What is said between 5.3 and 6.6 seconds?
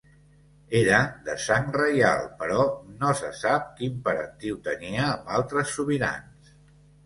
altres sobirans.